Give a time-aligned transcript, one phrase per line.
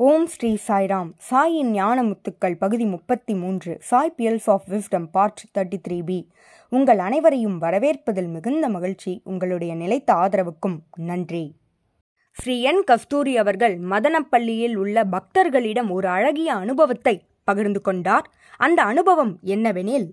[0.00, 1.08] ஓம் ஸ்ரீ சாய்ராம்.
[1.30, 6.28] சாயின் ஞான முத்துக்கள் பகுதி முப்பத்தி மூன்று Sai pearls of wisdom part thirty three B
[6.68, 9.20] உங்கள் அனைவரையும் வரவேற்பதில் மிகுந்த மகிழ்ச்சி.
[9.24, 11.56] உங்களுடைய நிலைத்த ஆதரவுக்கும் நன்றி.
[12.30, 12.84] ஸ்ரீ என்.
[12.84, 18.30] கஸ்தூரி அவர்கள் மதனப்பள்ளியில் உள்ள பக்தர்களிடம் ஒரு அழகிய அனுபவத்தை பகிர்ந்து கொண்டார்.
[18.56, 20.08] அந்த அனுபவம் என்னவெனில்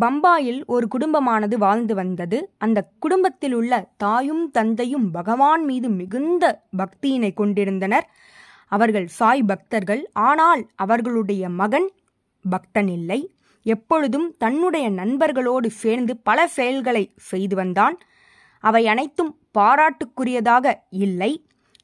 [0.00, 2.50] பம்பாயில் ஒரு குடும்பமானது வாழ்ந்து வந்தது.
[2.58, 8.10] அந்த குடும்பத்தில் உள்ள தாயும் தந்தையும் பகவான் மீது மிகுந்த பக்தியினை கொண்டிருந்தனர்.
[8.72, 10.02] அவர்கள் சாய் பக்தர்கள்.
[10.28, 11.88] ஆனால் அவர்களுடைய மகன்
[12.44, 13.20] பக்தன் இல்லை
[13.66, 17.96] எப்பொழுதும் தன்னுடைய நண்பர்களோடு சேர்ந்து பல செயல்களை செய்து வந்தான்.
[18.64, 20.66] அவை அனைத்தும் பாராட்டுக்குரியதாக
[21.04, 21.32] இல்லை.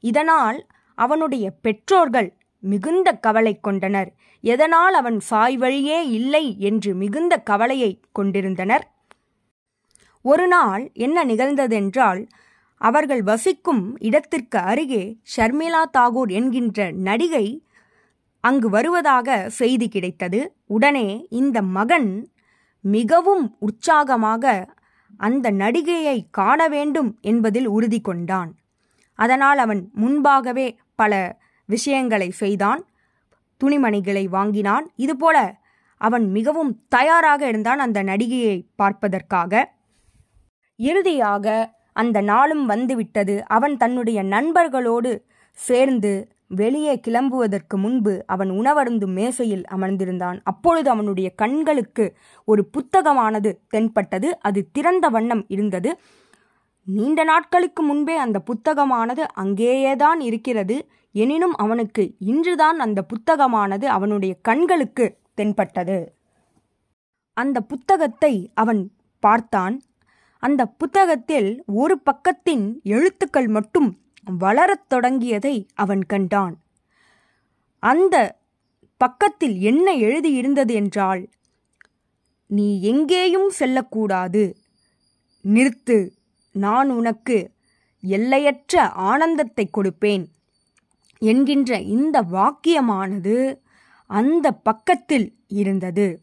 [0.03, 0.59] இதனால்
[0.97, 2.29] அவனுடைய பெற்றோர்கள்
[2.63, 4.09] மிகுந்த கவலை கொண்டனர்.
[4.43, 8.85] எதனால் அவன் சாய் வழியே இல்லை என்று மிகுந்த கவலையை கொண்டிருந்தனர்.
[10.25, 12.21] ஒரு நாள் என்ன நிகழ்ந்ததென்றால்
[12.81, 15.03] அவர்கள் வசிக்கும் இடத்திற்கு அருகே
[15.35, 17.45] ஷர்மிளா தாகூர் என்கின்ற நடிகை
[18.43, 20.39] அங்கு வருவதாக செய்தி கிடைத்தது.
[20.65, 22.09] உடனே இந்த மகன்
[22.81, 24.75] மிகவும் உற்சாகமாக
[25.17, 28.51] அந்த நடிகையை காண வேண்டும் என்பதில் உறுதி கொண்டான்.
[29.19, 31.13] அதனால் அவன் முன்பாகவே பல
[31.65, 32.81] விஷயங்களை செய்தான்.
[33.61, 34.85] துணிமணிகளை வாங்கினான்.
[34.95, 35.37] இதுபோல
[36.01, 39.53] அவன் மிகவும் தயாராக இருந்தான் அந்த நடிகையை பார்ப்பதற்காக.
[40.79, 43.35] இறுதியாக அந்த நாளும் வந்துவிட்டது.
[43.47, 45.11] அவன் தன்னுடைய நண்பர்களோடு
[45.57, 46.11] சேர்ந்து
[46.47, 50.37] வெளியே கிளம்புவதற்கு முன்பு அவன் உணவருந்தும் மேசையில் அமர்ந்திருந்தான்.
[50.43, 52.05] அப்பொழுது அவனுடைய கண்களுக்கு
[52.45, 54.29] ஒரு புத்தகமானது தென்பட்டது.
[54.41, 55.91] அது திறந்த வண்ணம் இருந்தது.
[56.85, 60.77] நீண்ட நாட்களுக்கு முன்பே அந்த புத்தகமானது அங்கேயேதான் இருக்கிறது.
[61.15, 65.99] எனினும் அவனுக்கு இன்றுதான் அந்த புத்தகமானது அவனுடைய கண்களுக்கு தென்பட்டது.
[67.37, 68.81] அந்த புத்தகத்தை அவன்
[69.23, 69.75] பார்த்தான்.
[70.39, 73.99] அந்த புத்தகத்தில் ஒரு பக்கத்தின் எழுத்துக்கள் மட்டும்
[74.39, 76.55] வளரத் தொடங்கியதை அவன் கண்டான்.
[77.83, 78.15] அந்த
[78.97, 81.29] பக்கத்தில் என்ன எழுதியிருந்தது என்றால்
[82.47, 84.57] நீ எங்கேயும் செல்லக்கூடாது.
[85.43, 85.97] நிறுத்து.
[86.51, 87.37] நான் உனக்கு
[88.03, 90.25] எல்லையற்ற ஆனந்தத்தை கொடுப்பேன்
[91.21, 93.59] என்கின்ற இந்த வாக்கியமானது
[94.09, 96.21] அந்த பக்கத்தில் இருந்தது.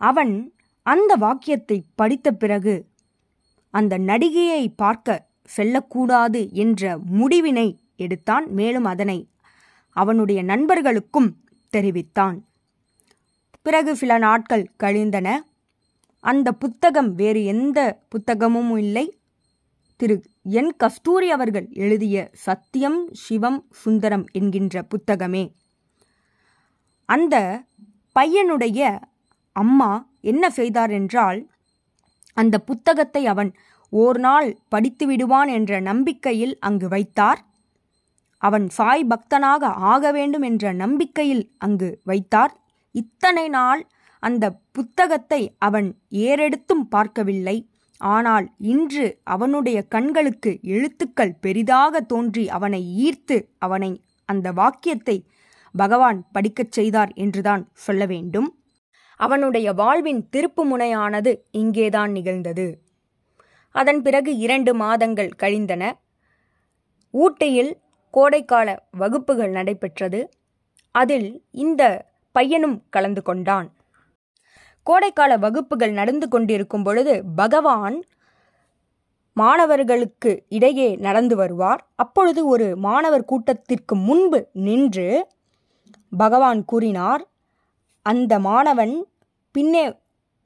[0.00, 0.34] அவன்
[0.82, 2.74] அந்த வாக்கியத்தை படித்த பிறகு
[3.76, 9.18] அந்த நடிகையை பார்க்க செல்லக்கூடாது என்ற முடிவினை எடுத்தான் மேலும் அதனை
[9.96, 11.30] அவனுடைய நண்பர்களுக்கும்
[11.68, 12.36] தெரிவித்தான்.
[13.62, 15.28] பிறகு சில நாட்கள் கழிந்தன.
[16.20, 17.78] அந்த புத்தகம் வேறு எந்த
[18.08, 19.06] புத்தகமும் இல்லை.
[19.96, 20.16] திரு.
[20.42, 20.72] என்.
[20.76, 25.44] கஸ்தூரி அவர்கள் எழுதிய சத்தியம் சிவம் சுந்தரம் என்கின்ற புத்தகமே.
[27.08, 27.62] அந்த
[28.14, 29.00] பையனுடைய
[29.52, 31.40] அம்மா என்ன செய்தார் என்றால்
[32.36, 33.50] அந்த புத்தகத்தை அவன்
[33.92, 37.40] ஓர் நாள் படித்து விடுவான் என்ற நம்பிக்கையில் அங்கு வைத்தார்.
[38.38, 42.52] அவன் சாய் பக்தனாக ஆக வேண்டும் என்ற நம்பிக்கையில் அங்கு வைத்தார்.
[42.94, 43.82] இத்தனை நாள்
[44.22, 47.56] அந்த புத்தகத்தை அவன் ஏறெடுத்தும் பார்க்கவில்லை.
[48.00, 53.92] ஆனால் இன்று அவனுடைய கண்களுக்கு எழுத்துக்கள் பெரிதாக தோன்றி அவனை ஈர்த்து அவனை
[54.28, 55.16] அந்த வாக்கியத்தை
[55.74, 58.48] பகவான் படிக்கச் செய்தார் என்றுதான் சொல்ல வேண்டும்.
[59.16, 62.80] அவனுடைய வாழ்வின் திருப்பு முனையானது இங்கேதான் நிகழ்ந்தது.
[63.70, 65.98] அதன் பிறகு இரண்டு மாதங்கள் கழிந்தன.
[67.10, 67.78] ஊட்டியில்
[68.14, 70.30] கோடைக்கால வகுப்புகள் நடைபெற்றது.
[70.90, 73.72] அதில் இந்த பையனும் கலந்து கொண்டான்.
[74.86, 78.04] கோடைக்கால வகுப்புகள் நடந்து கொண்டிருக்கும் பொழுது பகவான்
[79.32, 81.86] மாணவர்களுக்கு இடையே நடந்து வருவார்.
[81.94, 85.26] அப்பொழுது ஒரு மாணவர் கூட்டத்திற்கு முன்பு நின்று
[86.16, 87.28] பகவான் கூறினார்
[88.06, 88.94] அந்த மாணவன்
[89.54, 89.84] பின்னே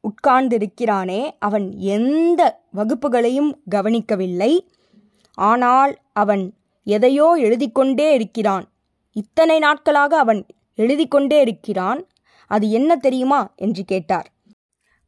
[0.04, 1.66] உட்கார்ந்திருக்கிறானே அவன்
[1.96, 2.40] எந்த
[2.76, 4.52] வகுப்புகளையும் கவனிக்கவில்லை.
[5.38, 6.44] ஆனால் அவன்
[6.86, 8.64] எதையோ எழுதிக்கொண்டே இருக்கிறான்.
[9.16, 10.40] இத்தனை நாட்களாக அவன்
[10.78, 12.00] எழுதிக்கொண்டே இருக்கிறான்.
[12.50, 13.40] அது என்ன தெரியுமா?
[13.56, 14.28] என்று கேட்டார்.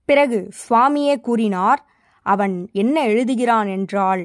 [0.09, 1.81] பிறகு சுவாமியே கூறினார்
[2.27, 4.23] அவன் என்ன எழுதுகிறான் என்றால்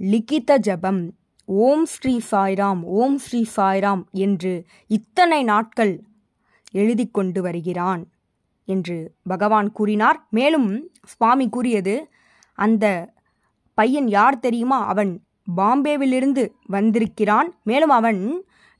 [0.00, 1.02] லிகித ஜபம்
[1.48, 4.52] ஓம் ஸ்ரீ சாய்ராம் ஓம் ஸ்ரீ சாய்ராம் என்று
[4.90, 5.94] இத்தனை நாட்கள்
[6.80, 8.02] எழுதி கொண்டு வருகிறான்
[8.68, 8.96] என்று
[9.32, 10.18] பகவான் கூறினார்.
[10.30, 10.68] மேலும்
[11.12, 11.94] சுவாமி கூறியது
[12.58, 12.86] அந்த
[13.78, 14.78] பையன் யார் தெரியுமா?
[14.86, 15.12] அவன்
[15.56, 17.48] பாம்பேவிலிருந்து வந்திருக்கிறான்.
[17.62, 18.20] மேலும் அவன்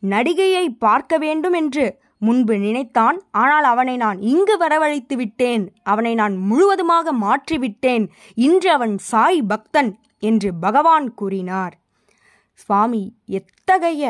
[0.02, 1.85] நடிகையை பார்க்க வேண்டும் என்று
[2.19, 3.17] முன்பு நினைத்தான்.
[3.43, 5.64] ஆனால் அவனை நான் இங்கு வரவழைத்து விட்டேன்.
[5.85, 8.05] அவனை நான் முழுவதுமாக மாற்றிவிட்டேன்
[8.46, 9.91] இன்று அவன் சாய் பக்தன்
[10.23, 11.75] என்று பகவான் கூறினார்.
[12.58, 13.02] சுவாமி
[13.38, 14.02] எத்தகைய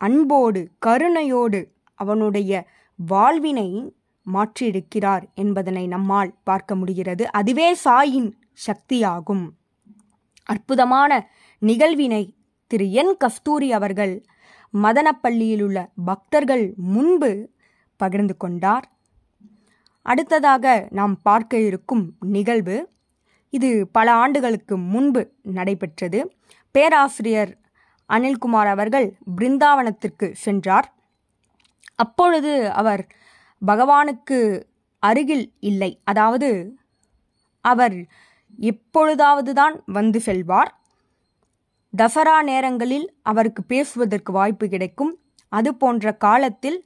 [0.00, 1.60] அன்போடு கருணையோடு
[1.98, 2.66] அவனுடைய
[2.96, 3.68] வாழ்வினை
[4.24, 7.30] மாற்றியிருக்கிறார் என்பதனை நம்மால் பார்க்க முடிகிறது.
[7.30, 8.32] அதுவே சாயின்
[8.66, 9.44] சக்தியாகும்.
[10.44, 12.22] அற்புதமான நிகழ்வினை
[12.66, 14.14] திரு என் கஸ்தூரி அவர்கள்
[14.82, 17.30] மதனப்பள்ளியில் உள்ள பக்தர்கள் முன்பு
[17.96, 18.86] பகிர்ந்து கொண்டார்.
[20.02, 22.76] அடுத்ததாக நாம் பார்க்க இருக்கும் நிகழ்வு
[23.50, 26.20] இது பல ஆண்டுகளுக்கு முன்பு நடைபெற்றது.
[26.70, 27.52] பேராசிரியர்
[28.08, 30.97] அனில்குமார் அவர்கள் பிருந்தாவனத்திற்கு சென்றார்.
[31.98, 33.02] அப்பொழுது அவர்
[33.62, 34.38] பகவானுக்கு
[35.02, 35.90] அருகில் இல்லை.
[36.04, 36.48] அதாவது
[37.64, 37.96] அவர்
[38.72, 40.70] எப்பொழுதாவது தான் வந்து செல்வார்
[41.94, 45.12] தசரா நேரங்களில் அவருக்கு பேசுவதற்கு வாய்ப்பு கிடைக்கும்.
[45.52, 46.78] அது போன்ற காலத்தில்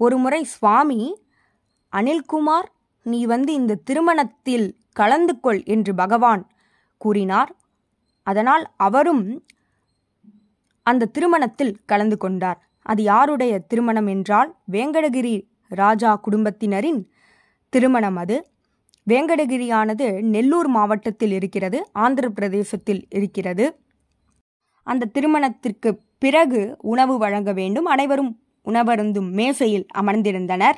[0.00, 1.00] ஒருமுறை சுவாமி
[1.92, 2.68] அனில்குமார்
[3.06, 6.42] நீ வந்து இந்த திருமணத்தில் கலந்து கொள் என்று பகவான்
[7.00, 7.50] கூறினார்.
[8.26, 9.24] அதனால் அவரும்
[10.86, 12.60] அந்த திருமணத்தில் கலந்து கொண்டார்.
[12.82, 17.10] அது யாருடைய திருமணம் என்றால் வேங்கடகிரி ராஜா குடும்பத்தினரின்
[17.68, 18.46] திருமணம் அது.
[19.08, 23.76] வேங்கடகிரியானது நெல்லூர் மாவட்டத்தில் இருக்கிறது ஆந்திர பிரதேசத்தில் இருக்கிறது.
[24.82, 27.84] அந்த திருமணத்திற்கு பிறகு உணவு வழங்க வேண்டும்.
[27.84, 30.74] அனைவரும் உணவருந்தும் மேசையில் அமர்ந்திருந்தனர்.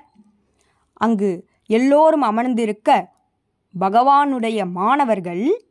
[0.92, 3.12] அங்கு எல்லோரும் அமர்ந்திருக்க
[3.80, 5.66] பகவானுடைய மாணவர்கள்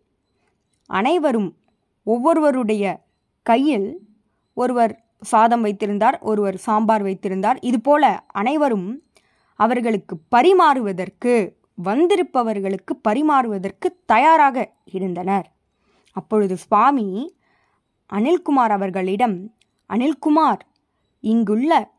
[0.86, 1.58] அனைவரும்
[2.04, 3.04] ஒவ்வொருவருடைய
[3.42, 4.00] கையில்
[4.54, 7.60] ஒருவர் சாதம் வைத்திருந்தார் ஒருவர் சாம்பார் வைத்திருந்தார்.
[7.62, 9.04] இதுபோல அனைவரும்
[9.56, 11.34] அவர்களுக்கு பரிமாறுவதற்கு
[11.84, 15.52] வந்திருப்பவர்களுக்கு பரிமாறுவதற்கு தயாராக இருந்தனர்.
[16.12, 17.36] அப்பொழுது சுவாமி
[18.14, 19.56] அனில்குமார் அவர்களிடம்
[19.90, 20.62] அனில்குமார்
[21.20, 21.92] இங்குள்ள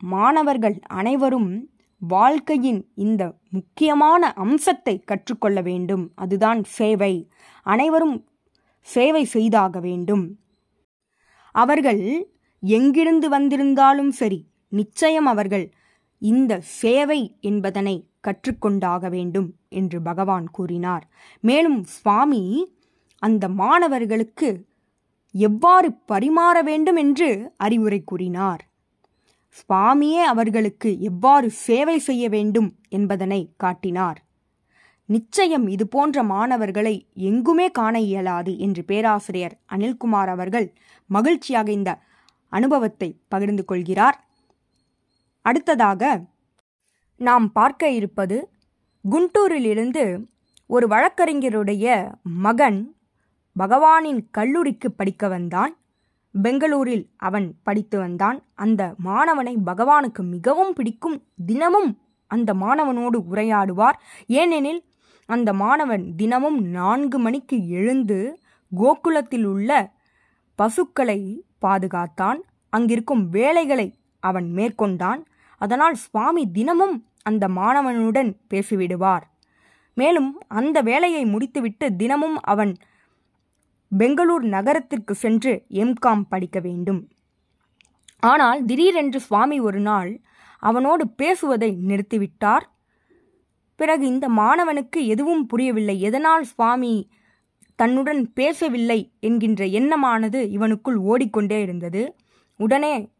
[0.00, 1.68] மாணவர்கள் அனைவரும்
[1.98, 6.12] வாழ்க்கையின் இந்த முக்கியமான அம்சத்தை கற்றுக்கொள்ள வேண்டும்.
[6.14, 7.30] அதுதான் சேவை.
[7.62, 8.28] அனைவரும்
[8.80, 10.38] சேவை செய்தாக வேண்டும்.
[11.54, 12.02] அவர்கள்
[12.72, 15.66] எங்கிருந்து வந்திருந்தாலும் சரி நிச்சயம் அவர்கள்
[16.18, 21.04] இந்த சேவை என்பதனை கற்றுக்கொண்டாக வேண்டும் என்று பகவான் கூறினார்.
[21.40, 22.42] மேலும் சுவாமி
[23.18, 24.66] அந்த மாணவர்களுக்கு
[25.34, 28.62] எவ்வாறு பரிமாற வேண்டும் என்று அறிவுரை கூறினார்.
[29.56, 34.18] சுவாமியே அவர்களுக்கு எவ்வாறு சேவை செய்ய வேண்டும் என்பதனை காட்டினார்.
[35.08, 40.68] நிச்சயம் இது போன்ற மாணவர்களை எங்குமே காண இயலாது என்று பேராசிரியர் அனில்குமார் அவர்கள்
[41.10, 41.92] மகிழ்ச்சியாக இந்த
[42.56, 44.18] அனுபவத்தை பகிர்ந்து கொள்கிறார்.
[45.44, 46.02] அடுத்ததாக
[47.20, 48.36] நாம் பார்க்க இருப்பது
[49.04, 50.04] குண்டூரிலிருந்து
[50.66, 51.86] ஒரு வழக்கறிஞருடைய
[52.44, 52.78] மகன்
[53.56, 55.72] பகவானின் கல்லூரிக்கு படிக்க வந்தான்.
[56.42, 58.38] பெங்களூரில் அவன் படித்து வந்தான்.
[58.54, 61.90] அந்த மாணவனை பகவானுக்கு மிகவும் பிடிக்கும் தினமும்
[62.30, 63.98] அந்த மாணவனோடு உரையாடுவார்.
[64.40, 64.82] ஏனெனில்
[65.28, 68.18] அந்த மாணவன் தினமும் நான்கு மணிக்கு எழுந்து
[68.72, 69.70] கோகுலத்தில் உள்ள
[70.54, 72.40] பசுக்களை பாதுகாத்தான்.
[72.68, 75.20] அங்கிருக்கும் வேலைகளை அவன் மேற்கொண்டான்.
[75.58, 79.24] அதனால் சுவாமி தினமும் அந்த மாணவனுடன் பேசிவிடுவார்.
[79.94, 82.72] மேலும் அந்த வேலையை முடித்துவிட்டு தினமும் அவன்
[83.96, 87.08] பெங்களூர் நகரத்திற்கு சென்று எம்காம் படிக்க வேண்டும்.
[88.20, 90.20] ஆனால் திடீரென்று சுவாமி ஒரு நாள்
[90.58, 92.64] அவனோடு பேசுவதை நிறுத்திவிட்டார்.
[93.76, 96.00] பிறகு இந்த மாணவனுக்கு எதுவும் புரியவில்லை.
[96.00, 97.10] எதனால் சுவாமி
[97.74, 102.16] தன்னுடன் பேசவில்லை என்கின்ற எண்ணமானது இவனுக்குள் ஓடிக்கொண்டே இருந்தது.
[102.56, 103.12] உடனே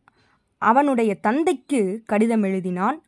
[0.58, 2.98] அவனுடைய தந்தைக்கு கடிதம் எழுதினான்.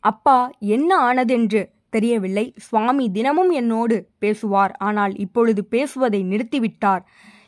[0.00, 2.54] அப்பா என்ன ஆனதென்று தெரியவில்லை.
[2.56, 4.72] சுவாமி தினமும் என்னோடு பேசுவார்.
[4.72, 7.00] ஆனால் இப்பொழுது பேசுவதை நிறுத்திவிட்டார்.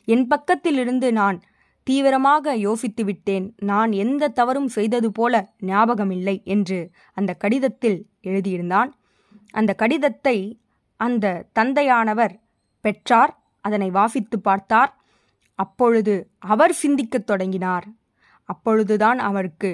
[0.05, 1.43] என் பக்கத்திலிருந்து நான்
[1.83, 3.55] தீவிரமாக யோசித்து விட்டேன்.
[3.59, 8.91] நான் எந்த தவறும் செய்தது போல ஞாபகமில்லை என்று அந்த கடிதத்தில் எழுதியிருந்தான்.
[9.51, 10.59] அந்த கடிதத்தை
[10.97, 12.35] அந்த தந்தையானவர்
[12.85, 13.33] பெற்றார்
[13.65, 14.93] அதனை வாசித்து பார்த்தார்.
[15.59, 16.15] அப்பொழுது
[16.53, 17.87] அவர் சிந்திக்கத் தொடங்கினார்.
[18.49, 19.73] அப்பொழுதுதான் அவருக்கு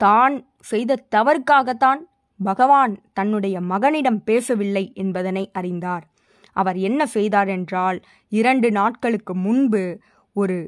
[0.00, 2.00] தான் செய்த தவறுக்காகத்தான்
[2.40, 6.04] பகவான் தன்னுடைய மகனிடம் பேசவில்லை என்பதனை அறிந்தார்.
[6.56, 7.98] அவர் என்ன செய்தார் என்றால்
[8.32, 9.82] இரண்டு நாட்களுக்கு முன்பு
[10.36, 10.58] ஒரு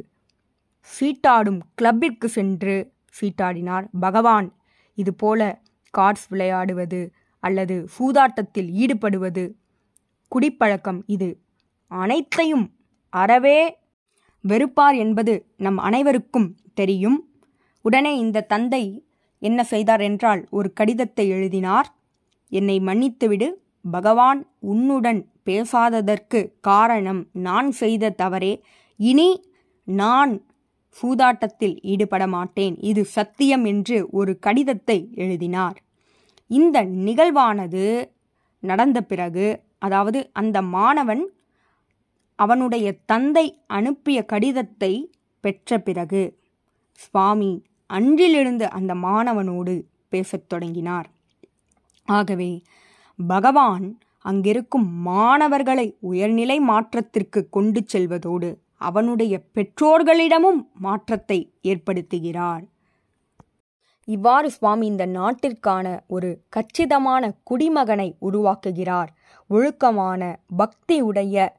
[0.89, 2.77] சீட்டாடும் கிளப்பிற்கு சென்று
[3.21, 3.87] சீட்டாடினார்.
[4.01, 4.49] பகவான்
[4.99, 5.41] இதுபோல
[5.95, 7.01] கார்ட்ஸ் விளையாடுவது
[7.43, 9.45] அல்லது சூதாட்டத்தில் ஈடுபடுவது
[10.35, 11.29] குடிப்பழக்கம் இது.
[11.91, 12.67] அனைத்தையும்
[13.12, 13.59] அறவே
[14.45, 17.19] வெறுப்பார் என்பது நம் அனைவருக்கும் தெரியும்.
[17.85, 18.85] உடனே இந்த தந்தை
[19.43, 21.88] என்ன செய்தார் என்றால் ஒரு கடிதத்தை எழுதினார்.
[22.53, 23.49] என்னை மன்னித்துவிடு
[23.91, 28.53] பகவான் உன்னுடன் பேசாததற்கு காரணம் நான் செய்த தவறே.
[29.00, 29.29] இனி
[29.88, 30.33] நான்
[30.97, 32.75] சூதாட்டத்தில் ஈடுபட மாட்டேன்.
[32.81, 35.79] இது சத்தியம் என்று ஒரு கடிதத்தை எழுதினார்.
[36.50, 36.76] இந்த
[37.07, 37.85] நிகழ்வானது
[38.62, 39.47] நடந்த பிறகு
[39.85, 41.25] அதாவது அந்த மாணவன்
[42.38, 44.93] அவனுடைய தந்தை அனுப்பிய கடிதத்தை
[45.45, 46.23] பெற்ற பிறகு
[47.00, 47.53] சுவாமி
[47.91, 49.75] அன்றிலிருந்து அந்த மாணவனோடு
[50.09, 51.09] பேசத் தொடங்கினார்.
[52.09, 52.50] ஆகவே
[53.19, 53.87] பகவான்
[54.25, 58.50] அங்கிருக்கும் மாணவர்களை உயர்நிலை மாற்றத்திற்கு கொண்டு செல்வதோடு
[58.88, 62.64] அவனுடைய பெற்றோர்களிடமும் மாற்றத்தை ஏற்படுத்துகிறார்.
[64.09, 69.11] இவ்வாறு சுவாமி இந்த நாட்டிற்கான ஒரு கச்சிதமான குடிமகனை உருவாக்குகிறார்.
[69.49, 71.57] ஒழுக்கமான பக்தி உடைய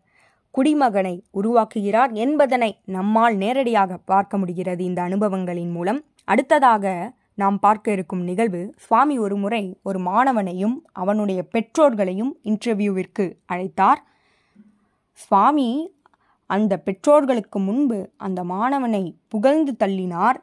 [0.54, 6.04] குடிமகனை உருவாக்குகிறார் என்பதனை நம்மால் நேரடியாக பார்க்க முடிகிறது இந்த அனுபவங்களின் மூலம்.
[6.24, 14.02] அடுத்ததாக நாம் பார்க்க இருக்கும் நிகழ்வு சுவாமி ஒரு முறை ஒரு மாணவனையும் அவனுடைய பெற்றோர்களையும் இன்டர்வியூவிற்கு அழைத்தார்.
[15.14, 15.94] சுவாமி
[16.46, 20.36] அந்த பெற்றோர்களுக்கு முன்பு அந்த மாணவனை புகழ்ந்து தள்ளினார்.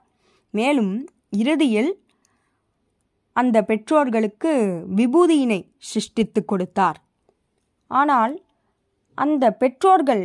[0.50, 2.04] மேலும் இறுதியில்
[3.32, 4.52] அந்த பெற்றோர்களுக்கு
[4.96, 7.00] விபூதியினை சிருஷ்டித்து கொடுத்தார்.
[8.00, 8.34] ஆனால்
[9.18, 10.24] அந்த பெற்றோர்கள்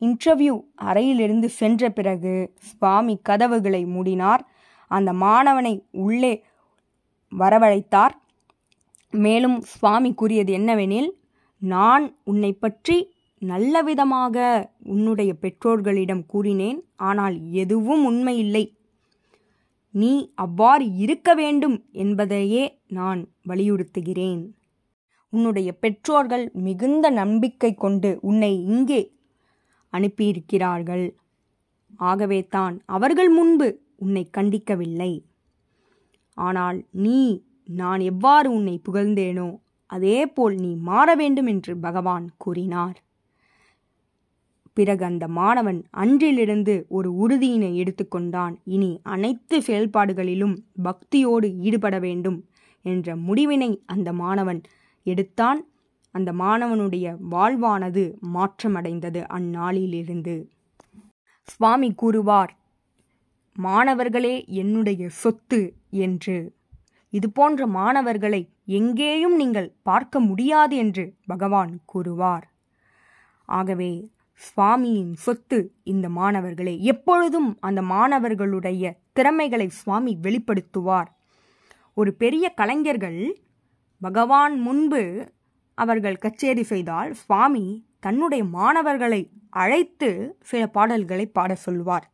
[0.00, 0.54] இன்டர்வியூ
[0.88, 2.34] அறையிலிருந்து சென்ற பிறகு
[2.70, 4.42] சுவாமி கதவுகளை மூடினார்.
[4.90, 6.32] அந்த மாணவனை உள்ளே
[7.32, 8.14] வரவழைத்தார்.
[9.24, 11.10] மேலும் சுவாமி கூறியது என்னவெனில்
[11.62, 12.96] நான் உன்னை பற்றி
[13.42, 14.36] நல்ல விதமாக
[14.94, 16.78] உன்னுடைய பெற்றோர்களிடம் கூறினேன்
[17.10, 18.64] ஆனால் எதுவும் உண்மையில்லை.
[19.94, 20.12] நீ
[20.44, 22.64] அவ்வாறு இருக்க வேண்டும் என்பதையே
[22.98, 24.42] நான் வலியுறுத்துகிறேன்.
[25.36, 29.02] உன்னுடைய பெற்றோர்கள் மிகுந்த நம்பிக்கை கொண்டு உன்னை இங்கே
[29.92, 31.06] அனுப்பியிருக்கிறார்கள்.
[32.00, 35.12] ஆகவே தான் அவர்கள் முன்பு உன்னை கண்டிக்கவில்லை.
[36.36, 37.20] ஆனால் நீ
[37.72, 39.48] நான் எவ்வாறு உன்னை புகழ்ந்தேனோ
[39.90, 42.96] அதேபோல் நீ மாற வேண்டும் என்று பகவான் கூறினார்.
[44.76, 52.38] பிறகு அந்த மாணவன் அன்றிலிருந்து ஒரு உறுதியினை எடுத்துக்கொண்டான் இனி அனைத்து செயல்பாடுகளிலும் பக்தியோடு ஈடுபட வேண்டும்
[52.84, 54.60] என்ற முடிவினை அந்த மாணவன்
[55.04, 55.60] எடுத்தான்.
[56.14, 60.36] அந்த மாணவனுடைய வாழ்வானது மாற்றமடைந்தது அந்நாளிலிருந்து.
[61.48, 62.52] சுவாமி கூறுவார்
[63.56, 66.36] மாணவர்களே என்னுடைய சொத்து என்று.
[67.12, 72.46] இதுபோன்ற மாணவர்களை எங்கேயும் நீங்கள் பார்க்க முடியாது என்று பகவான் கூறுவார்.
[73.48, 73.92] ஆகவே
[74.40, 76.74] சுவாமியின் சொத்து இந்த மாணவர்களே.
[76.82, 81.10] எப்பொழுதும் அந்த மாணவர்களுடைய திறமைகளை சுவாமி வெளிப்படுத்துவார்.
[81.94, 83.20] ஒரு பெரிய கலைஞர்கள்
[84.00, 85.32] பகவான் முன்பு
[85.74, 92.12] அவர்கள் கச்சேரி செய்தால் சுவாமி தன்னுடைய மாணவர்களை அழைத்து சில பாடல்களை பாட சொல்வார்.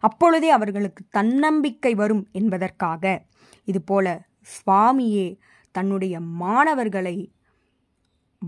[0.00, 3.22] அப்பொழுதே அவர்களுக்கு தன்னம்பிக்கை வரும் என்பதற்காக
[3.64, 4.06] இதுபோல
[4.54, 5.38] சுவாமியே
[5.70, 7.32] தன்னுடைய மாணவர்களை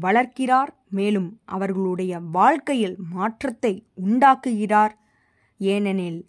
[0.01, 4.95] வளர்க்கிறார் மேலும் அவர்களுடைய வாழ்க்கையில் மாற்றத்தை உண்டாக்குகிறார்.
[5.59, 6.21] ஏனெனில்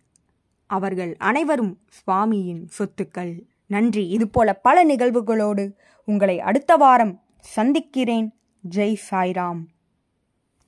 [0.65, 3.33] அவர்கள் அனைவரும் சுவாமியின் சொத்துக்கள்.
[3.67, 4.08] நன்றி.
[4.08, 5.72] இதுபோல பல நிகழ்வுகளோடு
[6.05, 8.34] உங்களை அடுத்த வாரம் சந்திக்கிறேன்.
[8.75, 9.60] ஜெய் சாய்ராம்.